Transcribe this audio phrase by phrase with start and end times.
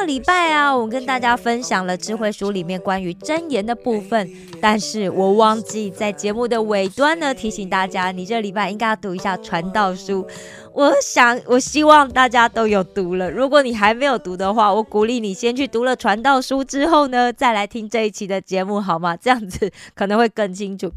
[0.00, 10.26] 这礼拜啊，我跟大家分享了智慧书里面关于真言的部分，但是我忘记在节目的尾端呢提醒大家，你这礼拜应该要读一下传道书。
[10.72, 13.30] 我想，我希望大家都有读了。
[13.30, 19.14] 如果你还没有读的话，我鼓励你先去读了传道书之后呢，再来听这一期的节目，好吗？
[19.14, 20.90] 这样子可能会更清楚。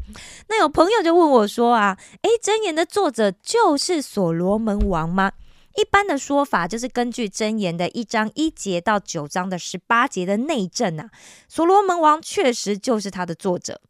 [0.48, 5.32] 那有朋友就问我说啊，诶，真言的作者就是所罗门王吗？
[5.76, 11.10] 一般的说法就是根据箴言的一章一节到九章的十八节的内证啊，
[11.48, 13.80] 所罗门王确实就是他的作者。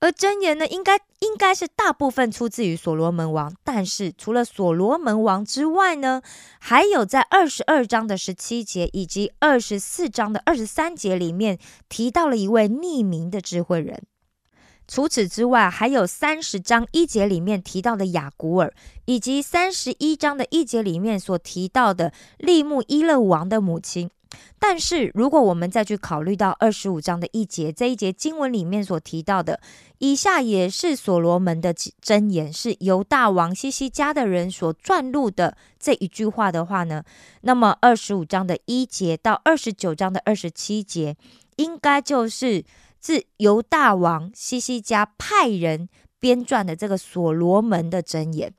[0.00, 6.20] 而箴言呢，应该应该是大部分出自于所罗门王，但是除了所罗门王之外呢，
[6.58, 11.56] 还有在二十二章的十七节以及二十四章的二十三节里面
[11.88, 14.02] 提到了一位匿名的智慧人。
[14.88, 18.72] 除此之外，还有三十章一节里面提到的雅古尔，
[19.06, 24.10] 以及三十一章的一节里面所提到的利木伊勒王的母亲。
[24.58, 29.60] 但是，如果我们再去考虑到二十五章的一节，这一节经文里面所提到的，
[29.98, 37.04] 以下也是所罗门的箴言，是由大王西西家的人所撰录的这一句话的话呢，
[37.42, 41.14] 那么二十五章的一节到二十九章的二十七节，
[41.56, 42.64] 应该就是
[43.02, 45.88] 自犹大王西西家派人
[46.20, 48.54] 编撰的这个所罗门的箴言。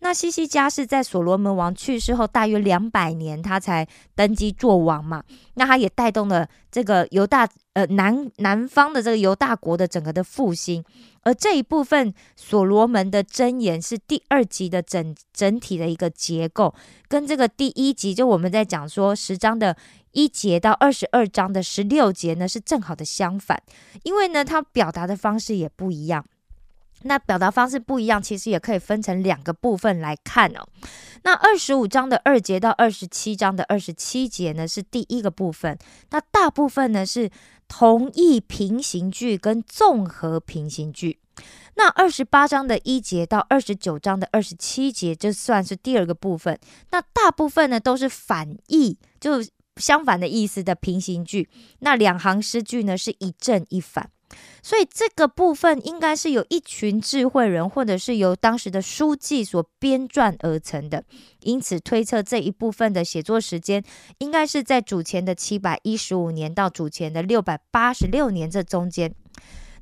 [0.00, 5.22] 那西西家是在所罗门王去世后大约两百年，他才登基做王嘛。
[5.54, 10.82] 那他也带动了这个犹大呃南南方的这个犹大国的整个的复兴。
[11.22, 16.74] 而这一部分所罗门的箴言是第二集的整整体的一个结构，
[17.08, 19.76] 跟这个第一集就我们在讲说十章的
[20.12, 23.62] 一节到二十二章的十六节呢是正好的相反，
[24.02, 26.24] 因为呢它表达的方式也不一样。
[27.04, 30.64] 那表达方式不一样，其实也可以分成两个部分来看哦。
[31.24, 35.76] 那二十五章的二节到二十七章的二十七节呢，是第一个部分。
[36.10, 37.28] 那大部分呢是
[37.74, 41.18] 同义平行句跟综合平行句。
[41.74, 46.60] 那二十八章的一节到二十九章的二十七节，这算是第二个部分。
[46.90, 49.42] 那大部分呢都是反义，就
[49.76, 51.48] 相反的意思的平行句。
[51.78, 54.10] 那两行诗句呢是一正一反。
[54.62, 61.04] 所以这个部分应该是有一群智慧人，或者是由当时的书记所编撰而成的。
[61.40, 63.82] 因此推测这一部分的写作时间，
[64.18, 69.14] 应该是在主前的七百一十五年到主前的六百八十六年这中间。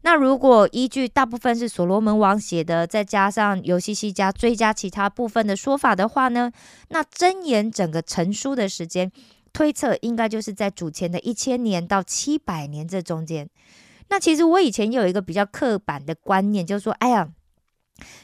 [0.03, 6.51] 那如果依据大部分是所罗门王写的，再加上尤西西加追加其他部分的说法的话呢，
[6.89, 9.13] 那真言整个成书的时间
[9.53, 13.51] 推测，应该就是在主前的一千年到七百年这中间。
[14.11, 17.29] 那其实我以前有一个比较刻板的观念，就是说，哎呀，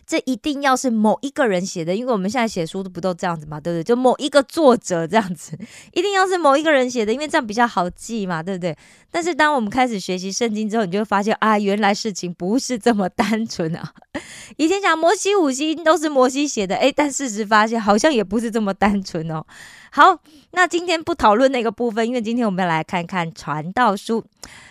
[0.07, 3.85] 这一定要是某一个人写的，因为我们现在写书都不都这样子嘛，对不对？
[3.85, 5.59] 就某一个作者这样子，
[5.93, 8.77] 一定要是某一个人写的，因为这样比较好记嘛，对不对？
[9.11, 13.93] 但是当我们开始学习圣经之后，你就会发现啊，原来事情不是这么单纯啊。
[14.57, 19.45] 以前讲摩西五经都是摩西写的，诶，但事实发现好像也不是这么单纯哦。
[19.91, 20.19] 好，
[20.51, 24.25] 那今天不讨论那个部分，因为今天我们要来看看传道书。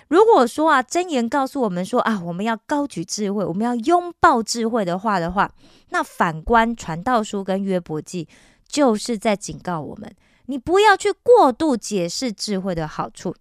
[0.08, 5.52] 如果说啊，真言告诉我们说啊，我们要高举智慧，我们要拥抱智慧的话的话，
[5.90, 8.28] 那反观传道书跟约伯记，
[8.68, 10.14] 就是在警告我们，
[10.46, 13.36] 你不要去过度解释智慧的好处。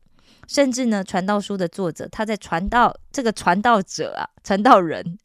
[0.46, 5.18] 甚至呢，传道书的作者他在传道这个传道者啊，传道人，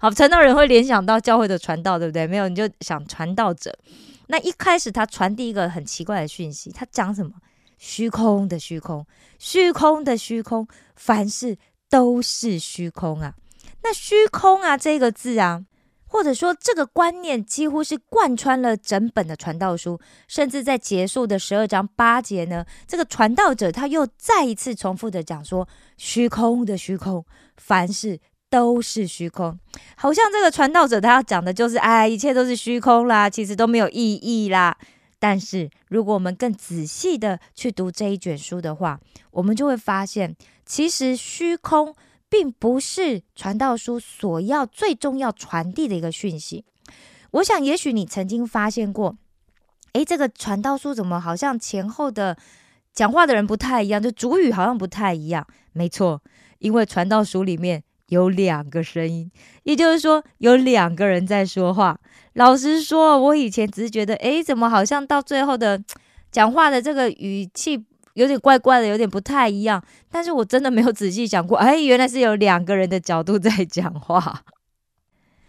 [0.00, 2.24] 好，传道人会联想到教会的传道，对不对？
[2.24, 3.76] 没有，你就想传道者。
[4.30, 7.32] 那一开始他传递一个很奇怪的讯息，他讲什么？
[7.76, 9.06] 虚空的虚空，
[9.38, 13.34] 虚空的虚空，凡事都是虚空啊。
[13.82, 15.64] 那虚空啊这个字啊。
[16.12, 27.24] 或者说，这个观念几乎是贯穿了整本的传道书，甚至在结束的十二章八节呢，这个传道者他又再一次重复的讲说：虚空的虚空，
[27.58, 28.18] 凡事
[28.50, 29.58] 都是虚空。
[29.96, 34.76] 好像这个传道者他要讲的就是，哎，一切都是虚空啦，其实都没有意义啦。
[35.18, 39.00] 但是，如果我们更仔细的去读这一卷书的话，
[39.30, 40.36] 我们就会发现，
[40.66, 41.94] 其实虚空。
[42.32, 46.64] 并不是传道书所要最重要传递的一个讯息。
[47.32, 49.16] 我想，也许你曾经发现过，
[49.94, 52.38] 诶，这个传道书怎么好像前后的
[52.92, 55.44] 讲话的人不太一样，就主语好像不太一样。
[55.72, 56.22] 没错，
[56.60, 59.30] 因为传道书里面有两个声音，
[59.64, 61.98] 也就是说有两个人在说话。
[62.34, 65.82] 老实说，我以前只是觉得，诶，怎么好像到最后的
[66.30, 67.84] 讲话的这个语气
[68.14, 69.82] 有点怪怪的，有点不太一样。
[70.10, 74.42] 但是我真的没有仔细想过，哎，原来是有两个人的角度在讲话。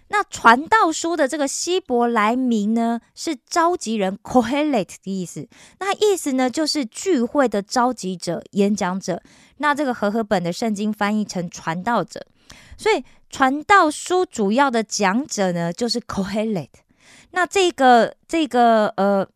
[0.09, 5.47] 那传道书的这个希伯来名呢，是召集人 （Kohelet） 的意思。
[5.79, 9.23] 那意思呢，就是聚会的召集者、演讲者。
[9.59, 12.25] 那这个和合本的圣经翻译成传道者，
[12.81, 16.69] 所以传道书主要的讲者呢，就是 cohelet。
[17.29, 19.27] 那这个这个呃，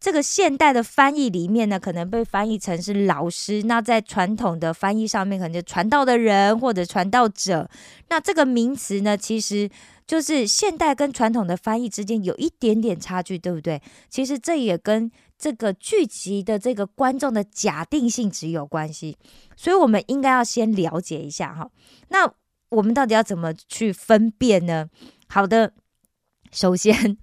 [0.00, 3.62] 这个现代的翻译里面呢，可能被翻译成是老师。
[3.64, 7.68] 那在传统的翻译上面，可能就传道的人或者传道者。
[8.08, 9.68] 那这个名词呢，其实。
[10.06, 13.82] 就是现代跟传统的翻译之间有一点点差距，对不对？
[14.08, 19.18] 其实这也跟这个聚集的这个观众的假定性质有关系，
[19.56, 21.68] 所以我们应该要先了解一下哈。
[22.10, 22.32] 那
[22.70, 24.88] 我们到底要怎么去分辨呢？
[25.28, 25.72] 好的，
[26.50, 27.16] 首先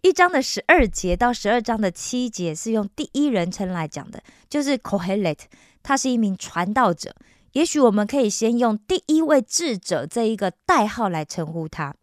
[0.00, 5.38] 一章的十二节到十二章的七节是用第一人称来讲的，就是 Kohelet，
[5.82, 7.14] 他是一名传道者。
[7.52, 11.94] 也许我们可以先用第一位智者这一个代号来称呼他。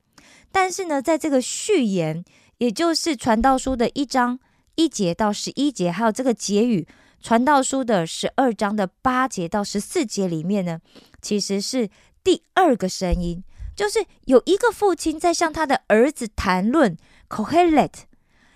[0.51, 2.23] 但是呢，在这个序言，
[2.59, 4.39] 也就是传道书的一章
[4.75, 6.87] 一节到十一节，还有这个结语，
[7.19, 10.79] 传道书的十二章的八节到十四节里面呢，
[11.21, 11.89] 其实是
[12.23, 13.43] 第二个声音，
[13.75, 17.93] 就是有一个父亲在向他的儿子谈论 Kohelet，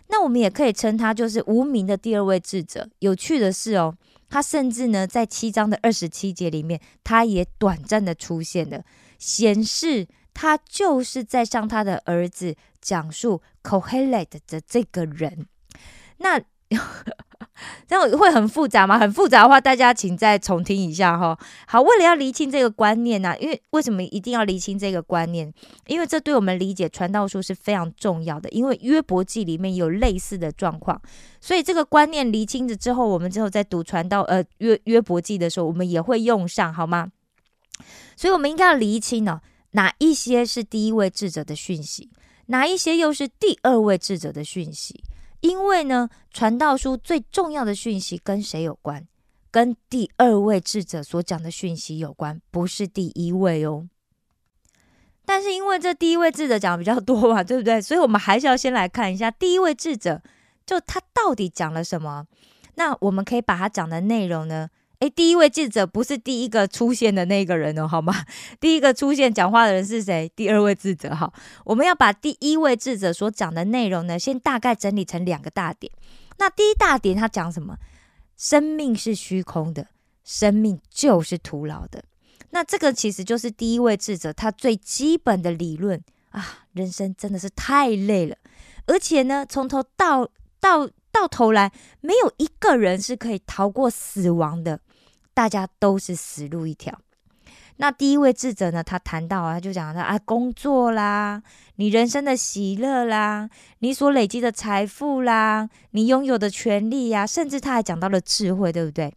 [0.07, 2.89] 那我们也可以称他就是无名的第二位智者。
[2.99, 3.95] 有趣的是哦，
[4.29, 8.83] 他甚至呢在七章的二十七节里面，他也短暂的出现了，
[9.17, 10.07] 显示。
[10.35, 15.45] 他就是在向他的儿子讲述 Kohelet 的这个人，
[16.17, 16.41] 那
[17.87, 18.97] 这样会很复杂吗？
[18.97, 21.37] 很复杂的话，大家请再重听一下哈。
[21.67, 25.53] 好，为了要厘清这个观念呢，因为为什么一定要厘清这个观念？
[25.87, 28.49] 因为这对我们理解传道书是非常重要的。
[28.49, 30.99] 因为约伯记里面有类似的状况，
[31.39, 37.09] 所以这个观念厘清了之后，我们之后在读传道呃约约伯记的时候，我们也会用上，好吗？
[38.15, 39.41] 所以我们应该要厘清呢。
[39.71, 42.11] 哪一些是第一位智者的讯息，
[42.45, 45.03] 哪一些又是第二位智者的讯息？
[45.43, 49.05] 因为呢，传道书最重要的讯息跟谁有关？
[49.51, 53.87] 跟第二位智者所讲的讯息有关，不是第一位哦。
[55.25, 57.81] 但是因为这第一位智者讲的比较多嘛，对不对？
[57.81, 60.21] 所以我们还是要先来看一下第一位智者，
[60.65, 62.25] 就他到底讲了什么？
[62.75, 64.69] 那我们可以把他讲的内容呢？
[65.03, 68.13] 诶，第一位记者不是第一个出现的那个人哦，好吗？
[68.61, 70.31] 第一个出现讲话的人是谁？
[70.33, 71.13] 第二位智者。
[71.13, 71.33] 好，
[71.65, 75.91] 我们要把第一位智者所讲的内容呢，先大概整理成两个大点。
[76.37, 77.75] 那第一大点他讲什么？
[78.37, 79.87] 生命是虚空的，
[80.23, 82.05] 生命就是徒劳的。
[82.51, 86.59] 那这个其实就是第一位智者他最基本的理论啊。
[86.71, 88.37] 人生真的是太累了，
[88.85, 90.29] 而且呢，从头到
[90.61, 94.79] 到到头来，没有一个人是可以逃过死亡的。
[95.33, 96.99] 大家都是死路一条。
[97.77, 98.83] 那第一位智者呢？
[98.83, 101.41] 他谈到啊，他就讲到啊，工作啦，
[101.77, 103.49] 你人生的喜乐啦，
[103.79, 109.11] 你所累积的财富啦，你拥有的权利呀，甚至他还讲到了智慧，对不对？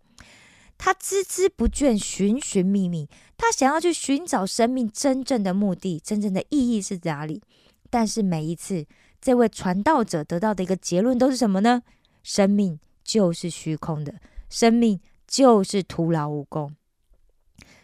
[0.79, 7.43] 他孜孜不倦，寻寻觅觅，他想要去寻找生命真正的目的、真正的意义是哪里。
[7.91, 8.87] 但是每一次，
[9.21, 11.83] 这位传道者得到的一个结论都是什么呢？
[12.23, 14.15] 生命就是虚空的，
[14.49, 14.99] 生命。
[15.27, 16.75] 就是徒劳无功，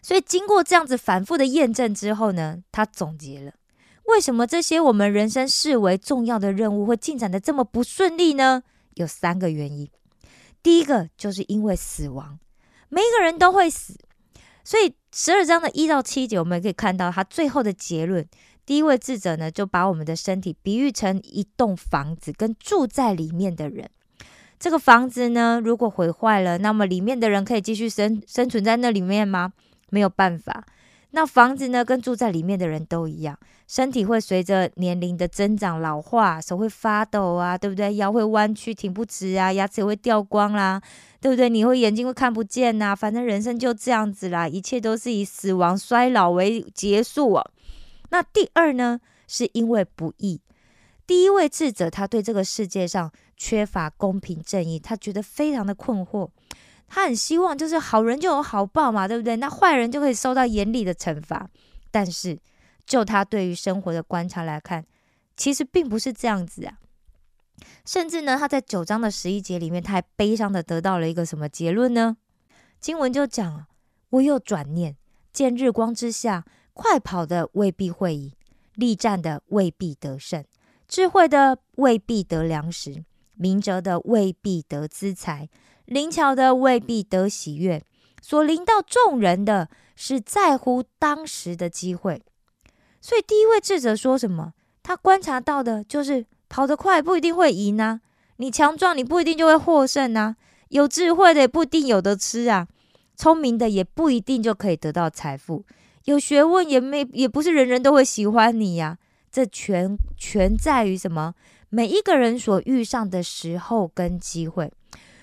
[0.01, 3.53] 所以经过这样子反复的验证之后呢，他总结了
[4.05, 8.63] 为什么这些我们人生视为重要的任务会进展的这么不顺利呢？
[8.95, 9.89] 有三个原因。
[10.63, 12.39] 第一个就是因为死亡，
[12.89, 13.99] 每一个人都会死，
[14.63, 18.29] 所以十二章的一到七节，我们可以看到他最后的结论。
[18.65, 23.91] 第一位智者呢，就把我们的身体比喻成一栋房子，跟住在里面的人。
[24.63, 29.53] 这个房子呢，如果毁坏了，那么里面的人可以继续生生存在那里面吗？
[29.91, 30.65] 没有办法。
[31.11, 37.97] 那房子呢，跟住在里面的人都一样，身体会随着年龄的增长老化，手会发抖啊，对不对？
[37.97, 40.81] 腰会弯曲，挺不直啊，牙齿也会掉光啦，
[41.21, 41.51] 对不对？
[41.51, 47.45] 你会眼睛会看不见呐，反正人生就这样子啦，一切都是以死亡衰老为结束啊。
[48.11, 50.41] 那第二呢，是因为不易。
[51.05, 53.11] 第一位智者，他对这个世界上
[53.45, 56.29] 缺乏公平正义，他觉得非常的困惑。
[56.87, 59.35] 他很希望就是好人就有好报嘛，对不对？
[59.35, 61.51] 那坏人就可以受到严厉的惩罚。
[61.91, 62.39] 但是
[62.87, 64.87] 就他对于生活的观察来看，
[65.37, 66.79] 其实并不是这样子啊。
[67.85, 72.17] 甚至呢，他在九章的十一节里面，他还悲伤的得到了一个什么结论呢？
[72.79, 73.67] 经文就讲啊，
[74.11, 74.97] 我又转念，
[75.33, 76.45] 见日光之下，
[76.75, 78.33] 快跑的未必会赢，
[78.77, 80.45] 力战的未必得胜，
[80.87, 83.05] 智慧的未必得粮食，
[83.43, 85.49] 明哲的未必得资财，
[85.87, 87.83] 灵巧的未必得喜悦。
[88.21, 92.23] 所临到众人的是在乎当时的机会。
[93.01, 94.53] 所以第一位智者说什么？
[94.85, 98.01] 他观察到的就是跑得快不一定会赢啊，
[98.37, 100.37] 你强壮你不一定就会获胜啊，
[100.69, 102.69] 有智慧的也不一定有得吃啊，
[103.17, 105.65] 聪明的也不一定就可以得到财富，
[106.05, 108.99] 有学问也没也不是人人都会喜欢你呀。
[109.33, 111.35] 这全全在于什么？
[111.75, 114.71] 每一个人所遇上的时候跟机会。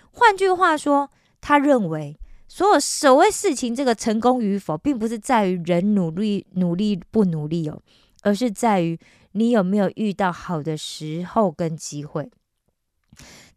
[0.09, 2.19] 换句话说，他认为。
[2.51, 7.79] 所有所谓事情，这个成功与否，并不是在于人努力努力不努力哦，
[8.23, 8.99] 而是在于
[9.33, 12.27] 你有没有遇到好的时候跟机会。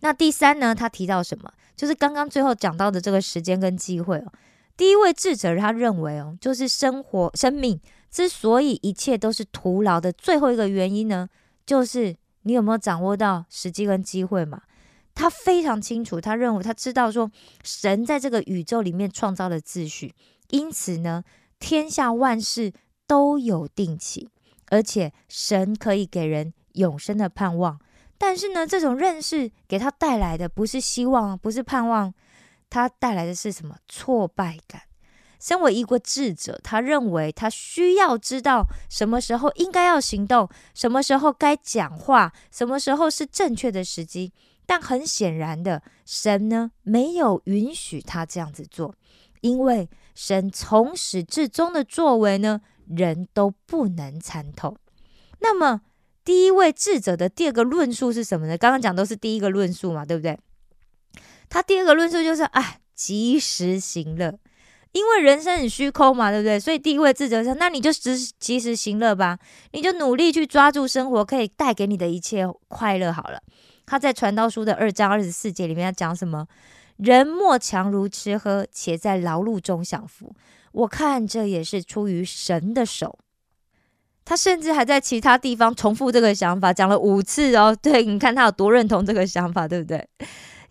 [0.01, 0.75] 那第三呢？
[0.75, 1.51] 他提到什么？
[1.75, 4.31] 就是刚刚最后讲到的这个时间跟机会哦。
[4.77, 7.81] 第一位智者他认为哦，就是生活生命
[8.11, 11.27] 之所以一切都是徒劳的最后一个原因呢，
[11.65, 14.63] 就是你有没有掌握到时机跟机会嘛？
[15.15, 17.31] 他非常清楚，他认为他知道说，
[17.63, 20.15] 神在这个宇宙里面创造了秩序，
[20.49, 21.23] 因此呢，
[21.59, 22.73] 天下万事
[23.07, 24.31] 都有定期，
[24.71, 27.79] 而且神可以给人永生的盼望。
[28.17, 32.15] 但是呢，这种认识给他带来的不是希望，不是盼望，
[32.71, 33.77] 他带来的是什么？
[33.87, 34.83] 挫败感。
[35.43, 44.33] 身为一个智者，他认为他需要知道什么时候应该要行动，什么时候该讲话，什么时候是正确的时机。
[44.65, 48.95] 但很显然的，神呢没有允许他这样子做，
[49.41, 54.77] 因为神从始至终的作为呢，人都不能参透。
[55.41, 55.81] 那么，
[56.25, 58.57] 第一位智者的第二个论述是什么呢？
[58.57, 60.39] 刚刚讲都是第一个论述嘛，对不对？
[61.49, 64.39] 他第二个论述就是，哎，及时行乐，
[64.93, 66.61] 因为人生很虚空嘛，对不对？
[66.61, 69.39] 所以第一位智者说，那你就及及时行乐吧，
[69.73, 73.41] 你就努力去抓住生活可以带给你的一切快乐好了。
[73.87, 76.47] 他在传道书的二章二十四节里面要讲什么？
[76.99, 80.35] 人莫强如吃喝，且在劳碌中享福。
[80.73, 83.19] 我看这也是出于神的手。
[84.25, 87.77] 他甚至还在其他地方重复这个想法，讲了五次哦。
[87.83, 90.07] 对，你看他有多认同这个想法，对不对？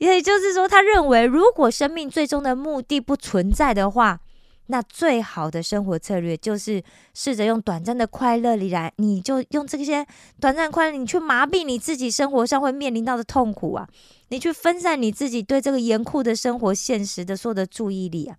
[0.10, 4.20] 也就是说，他认为如果生命最终的目的不存在的话。
[4.68, 6.82] 那最好的生活策略就是
[7.14, 10.06] 试着用短暂的快乐里来，你就用这些
[10.40, 13.86] 短暂快乐，你去麻痹你自己生活上会面临到的痛苦啊，
[14.30, 18.38] 你去分散你自己对这个严酷的生活现实的所有的注意力啊，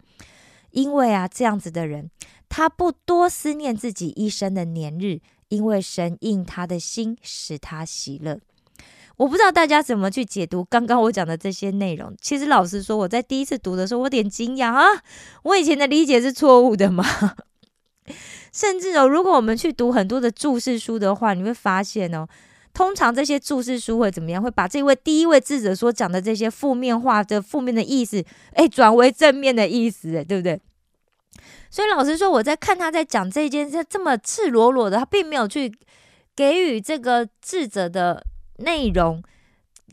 [0.71, 2.09] 因为啊，这样子的人，
[2.49, 8.41] 他不多思念自己一生的年日，因为神应他的心，使他喜乐。
[9.23, 12.13] 我不知道大家怎么去解读刚刚我讲的这些内容。
[12.21, 15.01] 其实老实说，我在第一次读的时候，我有点惊讶啊！
[15.45, 17.05] 我以前的理解是错误的吗？
[18.53, 22.27] 甚至哦，如果我们去读很多的注释书的话，你会发现哦，
[22.75, 24.43] 通常这些注释书会怎么样？
[24.43, 28.25] 会把这位第一位智者所讲的这些负面话的负面的意思，
[28.55, 30.61] 哎，转为正面的意思，哎，对不对？
[31.71, 35.73] 所以老实说，我在看他在讲这件事这么赤裸裸的，他并没有去
[36.35, 38.27] 给予这个智者的。
[38.59, 39.23] 内容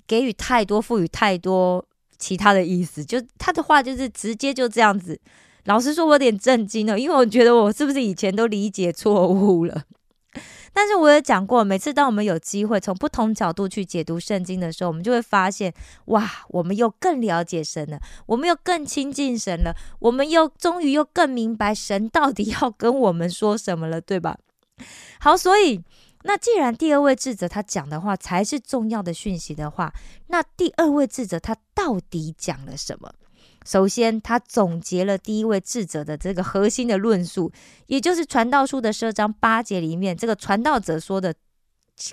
[0.07, 1.85] 给予太多，赋予太多
[2.17, 5.19] 其他的意思，就他的话就是直接就这样子。
[5.65, 9.83] 老实说，我有点震惊了，因为我觉得我是不是以前都理解错误了？
[10.73, 15.73] 但是我也讲过，每次当我们有机会从不同角度去解读圣经的时候，我们就会发现，
[16.05, 24.37] 哇，我们又更了解神了，我们又更亲近神了，我们又终于又更明白神到底要跟我们说什么了，对吧？
[25.19, 25.81] 好，所以。
[26.29, 29.91] 那既然第二位智者他讲的话才是重要的讯息的话，
[30.27, 33.11] 那第二位智者他到底讲了什么？
[33.65, 37.51] 首先，他总结了第一位智者的这个核心的论述，
[37.87, 41.33] 也就是传道书的十二章八节里面这个传道者说的，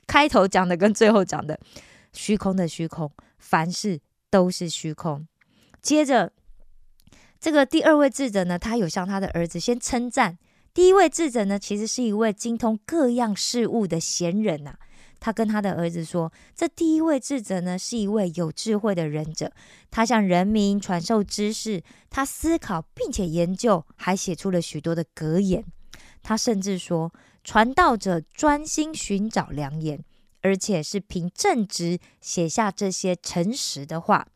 [0.06, 1.60] 开头讲的跟最后讲的，
[2.14, 5.28] 虚空的虚空，凡事都是虚空。
[5.82, 6.32] 接着，
[7.38, 10.38] 这个第二位智者呢，他有向他的儿子先称赞。
[10.76, 14.74] 第一位智者呢，其实是一位精通各样事物的贤人呐。
[15.18, 19.50] 他跟他的儿子说：“这第一位智者呢，是一位有智慧的仁者。
[19.90, 25.64] 他向人民传授知识，他思考并且研究，还写出了许多的格言。
[26.22, 27.10] 他甚至说，
[27.42, 30.04] 传道者专心寻找良言，
[30.42, 34.26] 而且是凭正直写下这些诚实的话。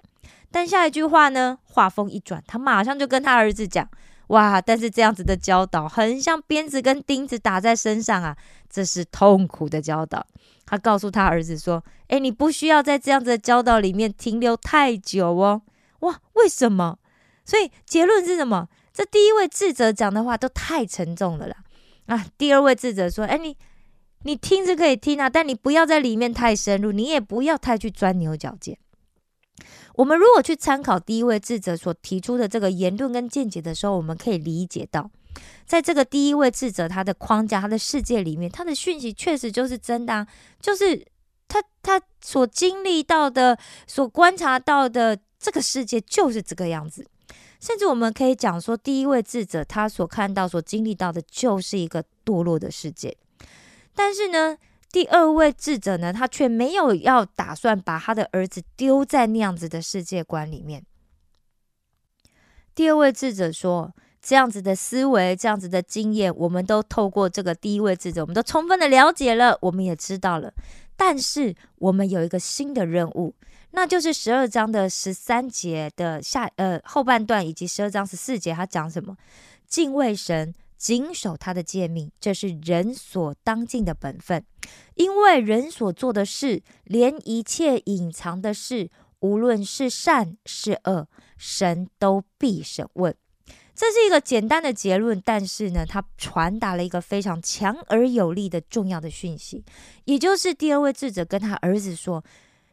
[0.50, 3.86] 但下一句话呢，话锋一转，他马上就跟他儿子讲。”
[4.30, 4.60] 哇！
[4.60, 8.36] 但是这样子的教导很像鞭子跟钉子打在身上啊，
[8.68, 10.26] 这是痛苦的教导。
[10.64, 15.62] 他告诉他儿子说：“哎，你不需要在这样子的教导里面停留太久哦。”
[16.00, 16.98] 哇，为什么？
[17.44, 18.68] 所以结论是什么？
[18.92, 21.56] 这第一位智者讲的话都太沉重了啦。
[22.06, 23.56] 啊，第二位智者说：“哎，你
[24.22, 28.78] 你听是可以听啊，但你不要在里面太深入，你也不要太去钻牛角尖。”
[29.94, 35.10] 我们如果去参考第一位智者所提出的这个言论跟见解的时候，我们可以理解到，
[35.66, 40.26] 在这个第一位智者他的框架、他的世界里面，他的讯息确实就是真的，啊
[40.60, 41.04] 就是
[41.48, 47.06] 他他所经历到的、所观察到的这个世界就是这个样子。
[47.60, 53.16] 甚至我们可以讲说，第一位智者他所看到、所经历到的就是一个堕落的世界，
[53.94, 54.56] 但是呢？
[54.92, 60.84] 第二位智者呢，他却没有要打算把他的儿子丢在那样子的世界观里面。
[62.74, 70.52] 第二位智者说：“这样子的思维，这样子的经验，我们都透过这个第一位智者，我们都充分的了解了，我们也知道了。
[70.96, 73.34] 但是我们有一个新的任务，
[73.70, 79.16] 那就是十二章的十三节的下呃后半段，以及十二章十四节，他讲什么？
[79.68, 84.42] 敬畏神。”谨守他的诫命，这是人所当尽的本分。
[84.94, 91.06] 因为人所做的事，连一切隐藏的事，无论是善是恶，
[91.36, 93.14] 神都必审问。
[93.74, 99.62] 这是一个简单的结论，但是呢，它传达了一个非常强而有力的重要的讯息，
[100.06, 102.24] 也就是第二位智者跟他儿子说：“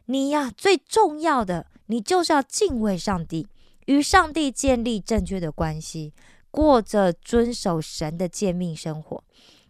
[0.06, 3.46] 你呀，最重要的，你就是要敬畏上帝，
[3.84, 6.14] 与上帝建立正确的关系。”
[6.50, 9.22] 过着遵守神的诫命生活，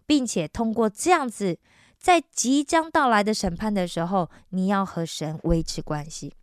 [0.05, 1.57] 并且通过这样子，
[1.97, 6.33] 在即将到来的审判的时候，你要和神维持关系。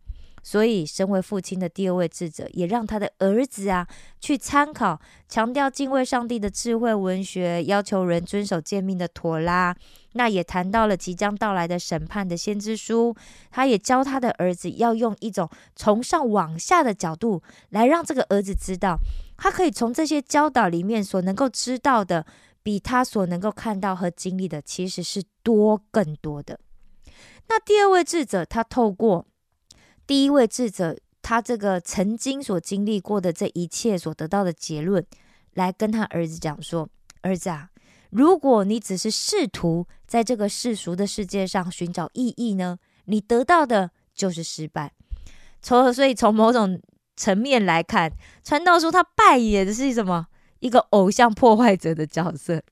[0.43, 3.85] 所以，身为父亲的第二位智者，也让他的儿子啊
[4.21, 9.75] 去参考强调敬畏上帝的智慧文学，要求人遵守诫命的妥拉。
[10.13, 13.13] 那也谈到了即将到来的审判的先知书。
[13.51, 18.97] 他也教他的儿子要用一种从上往下的角度来让这个儿子知道。
[19.37, 22.25] 他可以从这些教导里面所能够知道的，
[22.63, 26.59] 比他所能够看到和经历的，其实是多更多的。
[27.47, 29.27] 那第二位智者，他透过
[30.07, 35.05] 第一位智者他这个曾经所经历过的这一切所得到的结论，
[35.53, 36.89] 来跟他儿子讲说
[37.21, 37.69] ：“儿子啊，
[38.09, 44.93] 如果你只是试图在这个世俗的世界上寻找意义呢，你得到的就是失败。
[45.61, 46.81] 从所以从某种。”
[47.17, 50.27] 层面来看，传道书他扮演的是什么？
[50.59, 52.63] 一个偶像破坏者的角色。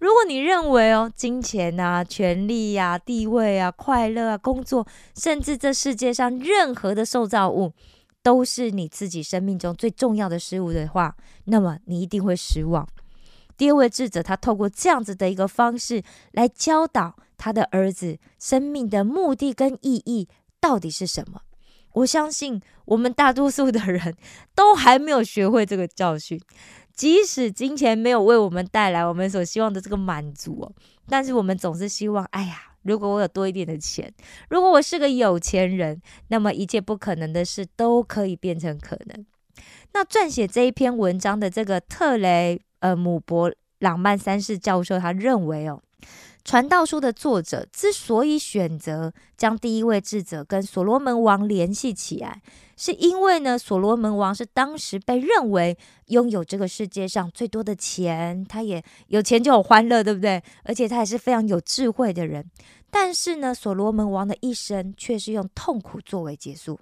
[0.00, 7.72] 如果你认为哦，金钱啊、权力呀、地位啊、快乐啊、工作，甚至这世界上任何的受造物，
[8.22, 11.14] 都是你自己生命中最重要的事物的话，
[11.44, 12.88] 那么你一定会失望。
[13.56, 20.28] 第二位智者，他透过这样子的一个方式来教导他的儿子，生命的目的跟意义
[20.60, 21.42] 到底是什么。
[21.94, 24.14] 我相信我们大多数的人
[24.54, 26.40] 都还没有学会这个教训，
[26.94, 30.72] 即使金钱没有为我们带来我们所希望的这个满足哦，
[31.08, 34.12] 但是我们总是希望，哎呀，如果我有多一点的钱，
[34.48, 39.26] 如果我是个有钱人，那么一切不可能的事都可以变成可能。
[39.92, 45.82] 那撰写这一篇文章的这个特雷呃姆博朗曼三世教授，他认为哦。
[46.44, 52.42] 传道书的作者之所以选择将第一位智者跟所罗门王联系起来，
[52.76, 60.42] 是因为呢，所罗门王是当时被认为拥有这个世界上最多的钱，他也有钱就有欢乐，对不对？
[60.64, 62.44] 而且他也是非常有智慧的人。
[62.90, 66.78] 但是呢，所罗门王的一生却是用痛苦作为结束。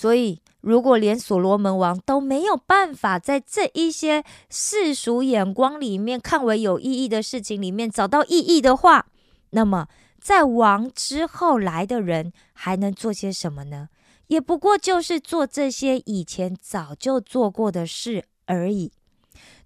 [0.00, 9.06] 所以，如果连所罗门王都没有办法在这一些世俗眼光里面看为有意义的事情里面找到意义的话，
[9.50, 9.88] 那么
[10.20, 13.88] 在王之后来的人还能做些什么呢？
[14.28, 18.92] 也不过就是做这些以前早就做过的事而已。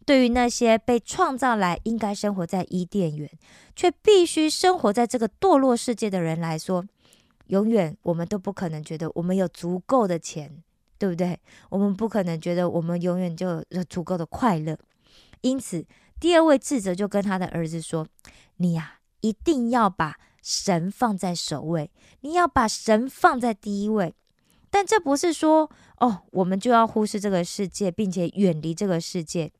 [0.07, 3.31] 对于那些被创造来应该生活在伊甸园，
[3.77, 6.87] 却必须生活在这个堕落世界的人来说，
[7.53, 10.63] 永远，我们都不可能觉得我们有足够的钱，
[10.97, 11.39] 对不对？
[11.69, 14.79] 我们不可能觉得我们永远就有足够的快乐。
[15.43, 15.85] 因此，
[16.19, 18.07] 第二位智者就跟他的儿子说
[18.57, 21.91] ：“你呀，一定要把神放在首位，
[22.23, 24.15] 你要把神放在第一位。
[24.71, 29.53] 但这不是说哦，我们就要忽视这个世界，并且远离这个世界。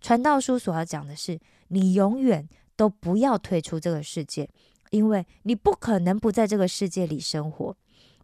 [0.00, 4.48] 传道书所要讲的是，你永远都不要退出这个世界。”
[4.90, 7.76] 因为你不可能不在这个世界里生活，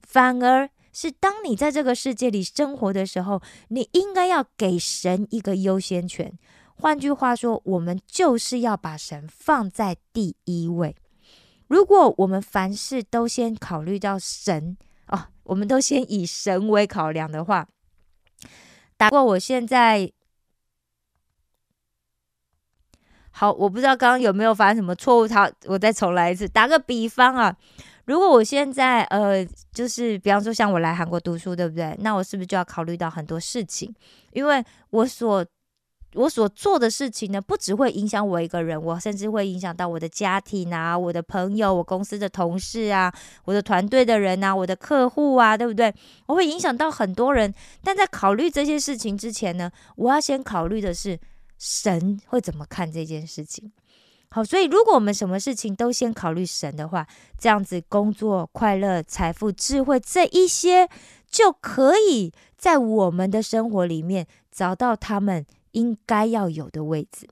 [0.03, 6.33] 反而是当你在这个世界里生活的时候，你应该要给神一个优先权。
[6.75, 10.97] 换句话说，我们就是要把神放在第一位。
[11.69, 14.77] 如果我们凡事都先考虑到神
[15.09, 17.69] 哦，我们都先以神为考量的话，
[18.97, 20.13] 打过我现在。
[23.41, 26.47] 好，我不知道刚刚有没有发生什么错误，好，我再重来一次。
[26.47, 27.57] 打个比方啊，
[28.05, 31.97] 如果我现在呃，就是比方说像我来韩国读书，对不对？
[32.01, 33.95] 那我是不是就要考虑到很多事情？
[34.33, 35.43] 因为我所
[36.13, 43.11] 我所做的事情呢，不只会影响我一个人，我甚至会影响到我的家庭啊，我的朋友，我公司的同事啊，
[43.47, 45.91] 我的团队的人啊，我的客户啊，对不对？
[46.27, 47.55] 我会影响到很多人。
[47.83, 51.19] 但在考虑这些事情之前呢，我要先考虑的是。
[51.61, 53.71] 神会怎么看这件事情？
[54.31, 60.89] 好，所以如果我们什么事情都先考虑神的话，这样子工作、快乐、财富、智慧这一些，
[61.29, 67.29] 就可以在我们的生活里面找到他们应该要有的位置。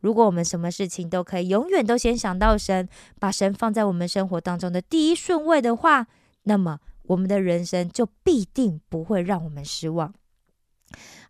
[0.00, 6.08] 如果我们什么事情都可以永远都先想到神，把神放在我们生活当中的第一顺位的话，
[6.42, 10.12] 那么我们的人生就必定不会让我们失望。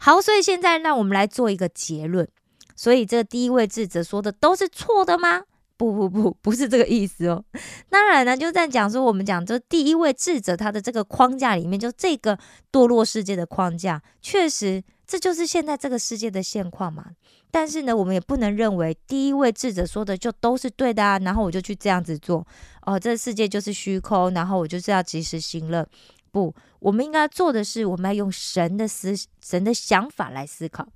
[0.05, 2.29] 好，所以现在让我们来做一个结论。
[2.75, 5.43] 所以这第一位智者说的都是错的吗？
[5.77, 7.45] 不不不，不是这个意思哦。
[7.89, 12.37] 当然呢，就在讲说我们讲这第一位智者他的这个框架里面，就这个
[12.73, 17.11] 堕落世界的框架，确实这就是现在这个世界的现况嘛。
[17.53, 21.17] 但是呢，我们也不能认为第一位智者说的就都是对的啊。
[21.21, 22.45] 然后我就去这样子做
[22.85, 25.87] 哦，这世界就是虚空，然后我就是要及时行乐。
[26.33, 30.89] 不，我们应该做的是，我们要用神的思、神的想法来思考。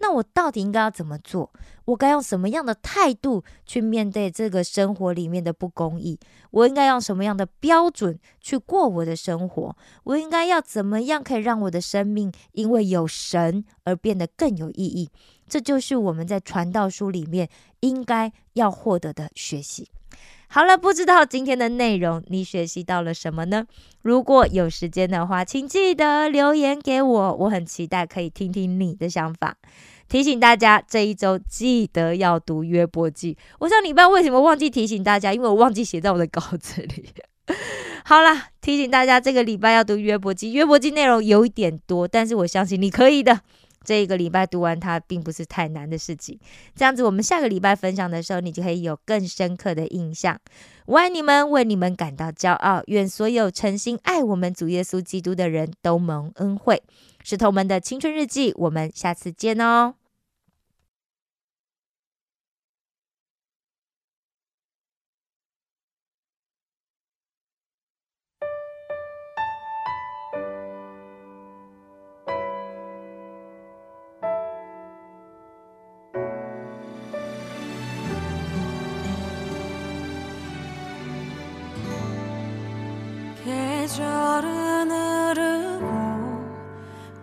[0.00, 1.50] 那我到底应该要怎么做？
[1.86, 6.18] 我该用什么样的态度去面对这个生活里面的不公义？
[6.50, 9.74] 我应该用什么样的标准去过我的生活？
[10.02, 15.08] 我应该要怎么样可以让我的生命因为有神而变得更有意义？
[15.48, 17.48] 这就是我们在传道书里面
[17.80, 19.88] 应该要获得的学习。
[20.48, 23.66] 好了，不知道今天的内容你学习到了什么呢？
[24.02, 29.56] 如果有时间的话，请记得留言给我，我很期待可以听听你的想法。
[30.08, 33.36] 提醒大家，这一周记得要读约伯记。
[33.58, 35.32] 我上礼拜为什么忘记提醒大家？
[35.32, 37.06] 因为我忘记写在我的稿子里。
[38.04, 40.52] 好啦，提醒大家，这个礼拜要读约伯记。
[40.52, 43.40] 约伯记内容有一点多，但是我相信你可以的。
[43.84, 46.38] 这一个礼拜读完它，并不是太难的事情。
[46.74, 50.40] 这样子，我们下个礼拜分享的时候，你就可以有更深刻的印象。
[50.86, 52.82] 我爱你们，为你们感到骄傲。
[52.86, 56.82] 愿所有诚心爱我们主耶稣基督的人都蒙恩惠。
[57.22, 59.94] 石头们的青春日记，我们下次见哦。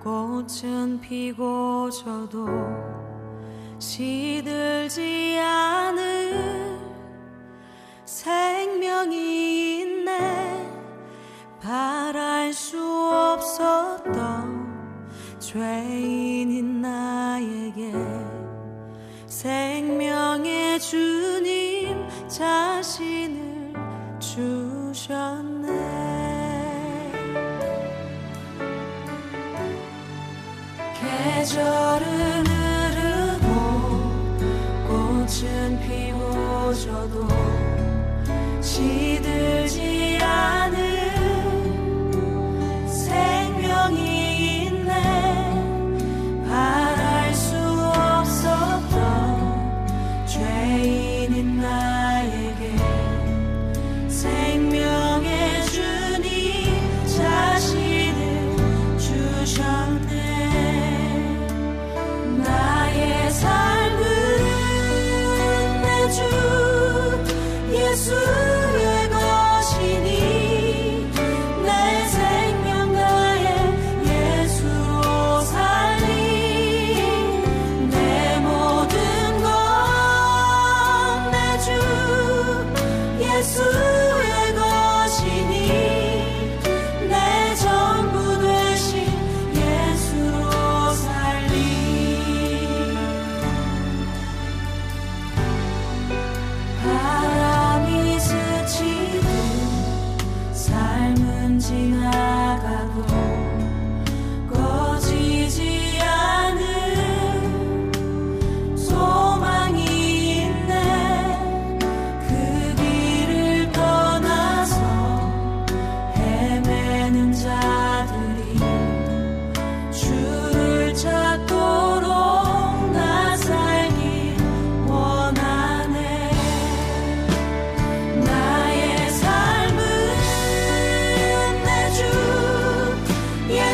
[0.04, 2.48] 꽃은 피고 저도
[3.80, 6.80] 시들지 않을
[8.06, 10.70] 생명이 있네.
[11.62, 12.80] 바랄 수
[13.36, 14.20] 없었던
[15.40, 17.94] 죄인인 나에게
[19.28, 23.74] 생명의 주님 자신을
[24.20, 25.41] 주셨
[31.02, 33.48] 계절은 흐르고
[34.88, 37.28] 꽃은 피워져도
[38.62, 40.21] 시들지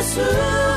[0.08, 0.67] soon.